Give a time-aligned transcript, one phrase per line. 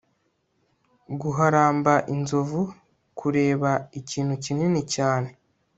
[1.21, 2.61] guharamba inzovu
[3.19, 5.29] kureba ikintu kinini cyane